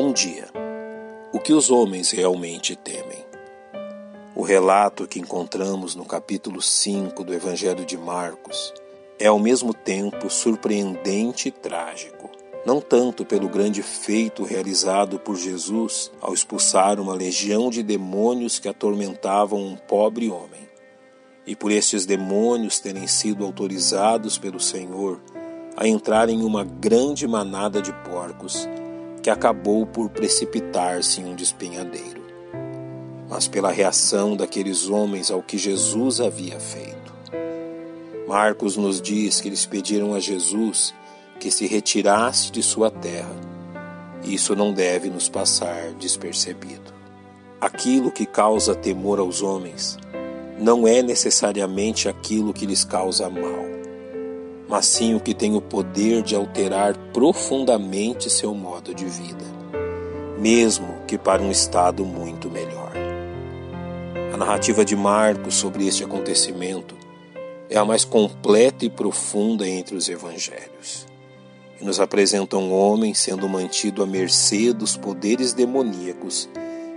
[0.00, 0.46] Bom dia.
[1.32, 3.26] O que os homens realmente temem?
[4.32, 8.72] O relato que encontramos no capítulo 5 do Evangelho de Marcos
[9.18, 12.30] é ao mesmo tempo surpreendente e trágico.
[12.64, 18.68] Não tanto pelo grande feito realizado por Jesus ao expulsar uma legião de demônios que
[18.68, 20.68] atormentavam um pobre homem,
[21.44, 25.20] e por estes demônios terem sido autorizados pelo Senhor
[25.76, 28.68] a entrar em uma grande manada de porcos
[29.28, 32.22] que acabou por precipitar-se em um despenhadeiro,
[33.28, 37.12] mas pela reação daqueles homens ao que Jesus havia feito.
[38.26, 40.94] Marcos nos diz que eles pediram a Jesus
[41.38, 43.36] que se retirasse de sua terra.
[44.24, 46.90] Isso não deve nos passar despercebido.
[47.60, 49.98] Aquilo que causa temor aos homens
[50.58, 53.66] não é necessariamente aquilo que lhes causa mal,
[54.68, 59.44] mas sim o que tem o poder de alterar profundamente seu modo de vida,
[60.38, 62.92] mesmo que para um estado muito melhor.
[64.32, 66.94] A narrativa de Marcos sobre este acontecimento
[67.70, 71.06] é a mais completa e profunda entre os evangelhos.
[71.80, 76.48] E nos apresenta um homem sendo mantido à mercê dos poderes demoníacos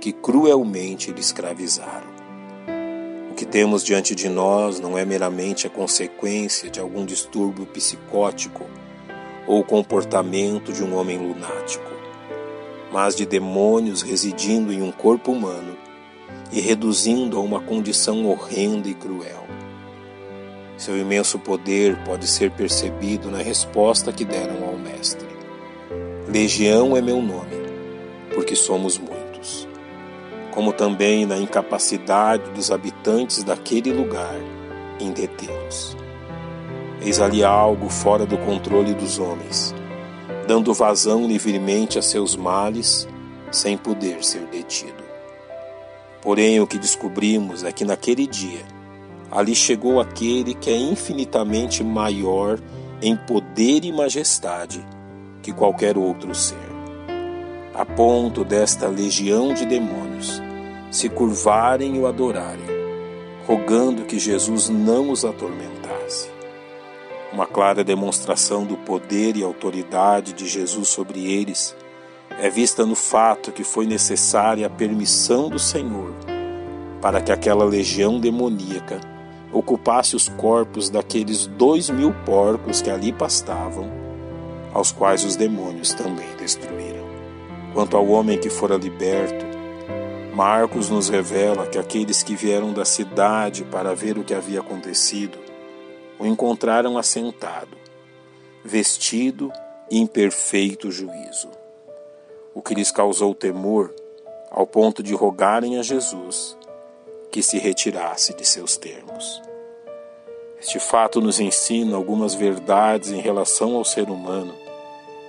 [0.00, 2.11] que cruelmente lhe escravizaram.
[3.42, 8.70] Que temos diante de nós não é meramente a consequência de algum distúrbio psicótico
[9.48, 11.90] ou comportamento de um homem lunático,
[12.92, 15.76] mas de demônios residindo em um corpo humano
[16.52, 19.44] e reduzindo a uma condição horrenda e cruel.
[20.76, 25.26] Seu imenso poder pode ser percebido na resposta que deram ao Mestre:
[26.28, 27.56] Legião é meu nome,
[28.32, 29.11] porque somos muitos
[30.52, 34.38] como também na incapacidade dos habitantes daquele lugar
[35.00, 35.96] em detê-los.
[37.00, 39.74] Eis ali algo fora do controle dos homens,
[40.46, 43.08] dando vazão livremente a seus males,
[43.50, 45.02] sem poder ser detido.
[46.20, 48.64] Porém, o que descobrimos é que naquele dia,
[49.30, 52.60] ali chegou aquele que é infinitamente maior
[53.00, 54.86] em poder e majestade
[55.42, 56.71] que qualquer outro ser
[57.74, 60.42] a ponto desta legião de demônios
[60.90, 62.66] se curvarem e o adorarem,
[63.46, 66.30] rogando que Jesus não os atormentasse.
[67.32, 71.74] Uma clara demonstração do poder e autoridade de Jesus sobre eles
[72.38, 76.12] é vista no fato que foi necessária a permissão do Senhor
[77.02, 79.00] para que aquela legião demoníaca
[79.52, 83.90] ocupasse os corpos daqueles dois mil porcos que ali pastavam,
[84.72, 86.91] aos quais os demônios também destruíram.
[87.74, 89.46] Quanto ao homem que fora liberto,
[90.34, 95.38] Marcos nos revela que aqueles que vieram da cidade para ver o que havia acontecido
[96.18, 97.76] o encontraram assentado,
[98.64, 99.52] vestido
[99.90, 101.50] e em perfeito juízo.
[102.54, 103.94] O que lhes causou temor,
[104.50, 106.56] ao ponto de rogarem a Jesus
[107.30, 109.40] que se retirasse de seus termos.
[110.60, 114.61] Este fato nos ensina algumas verdades em relação ao ser humano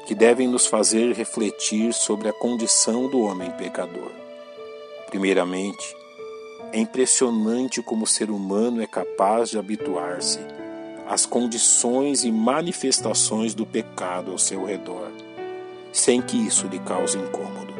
[0.05, 4.11] que devem nos fazer refletir sobre a condição do homem pecador.
[5.07, 5.95] Primeiramente,
[6.71, 10.39] é impressionante como o ser humano é capaz de habituar-se
[11.07, 15.11] às condições e manifestações do pecado ao seu redor,
[15.91, 17.73] sem que isso lhe cause incômodo.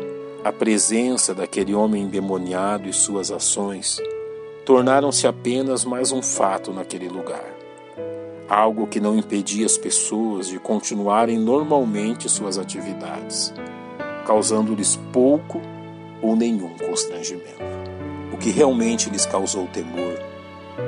[0.43, 3.97] A presença daquele homem endemoniado e suas ações
[4.65, 7.52] tornaram-se apenas mais um fato naquele lugar
[8.47, 13.53] algo que não impedia as pessoas de continuarem normalmente suas atividades,
[14.25, 15.61] causando-lhes pouco
[16.21, 17.63] ou nenhum constrangimento.
[18.33, 20.19] O que realmente lhes causou temor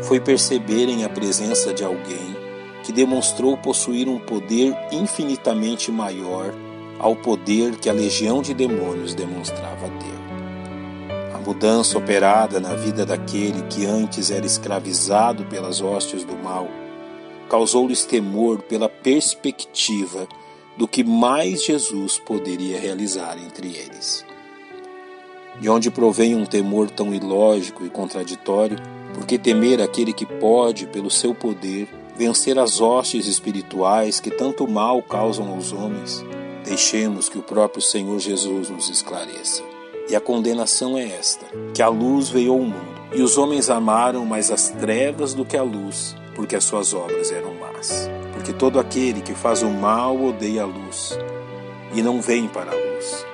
[0.02, 2.36] foi perceberem a presença de alguém
[2.84, 6.54] que demonstrou possuir um poder infinitamente maior
[7.00, 11.36] ao poder que a legião de demônios demonstrava ter.
[11.36, 16.68] A mudança operada na vida daquele que antes era escravizado pelas hostes do mal
[17.50, 20.28] causou-lhes temor pela perspectiva
[20.78, 24.26] do que mais Jesus poderia realizar entre eles.
[25.60, 28.78] De onde provém um temor tão ilógico e contraditório?
[29.14, 31.88] Porque temer aquele que pode, pelo seu poder,
[32.18, 36.24] vencer as hostes espirituais que tanto mal causam aos homens?
[36.66, 39.64] Deixemos que o próprio Senhor Jesus nos esclareça.
[40.10, 44.26] E a condenação é esta: que a luz veio ao mundo, e os homens amaram
[44.26, 48.10] mais as trevas do que a luz, porque as suas obras eram más.
[48.34, 51.18] Porque todo aquele que faz o mal odeia a luz
[51.94, 53.26] e não vem para a luz,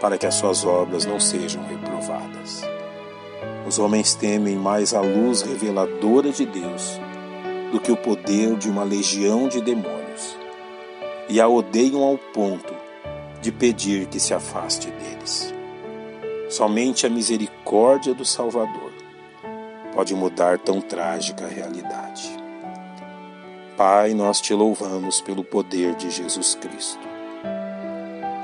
[0.00, 2.62] para que as suas obras não sejam reprovadas.
[3.66, 7.00] Os homens temem mais a luz reveladora de Deus
[7.72, 10.36] do que o poder de uma legião de demônios,
[11.28, 12.74] e a odeiam ao ponto
[13.40, 15.54] de pedir que se afaste deles.
[16.48, 18.95] Somente a misericórdia do Salvador
[19.96, 22.36] pode mudar tão trágica realidade.
[23.78, 27.00] Pai, nós te louvamos pelo poder de Jesus Cristo.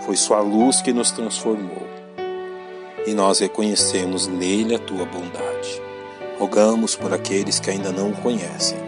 [0.01, 1.87] Foi Sua luz que nos transformou
[3.07, 5.83] e nós reconhecemos nele a tua bondade.
[6.39, 8.79] Rogamos por aqueles que ainda não o conhecem,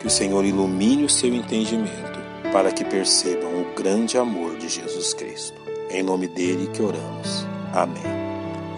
[0.00, 2.18] que o Senhor ilumine o seu entendimento
[2.52, 5.60] para que percebam o grande amor de Jesus Cristo.
[5.88, 7.46] Em nome dele que oramos.
[7.72, 8.27] Amém.